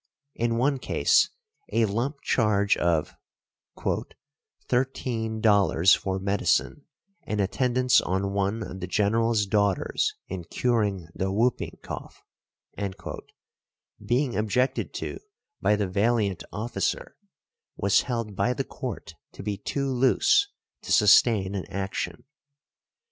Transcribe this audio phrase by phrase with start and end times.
[0.33, 1.29] In one case
[1.71, 3.13] a lump charge of
[3.77, 6.85] "$13 for medicine
[7.21, 12.23] and attendance on one of the general's daughters |23| in curing the whooping cough,"
[14.03, 15.19] being objected to
[15.61, 17.15] by the valiant officer,
[17.77, 20.47] was held by the Court to be too loose
[20.81, 22.23] to sustain an action.